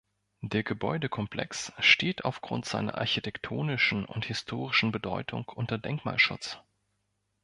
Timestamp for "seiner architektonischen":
2.65-4.03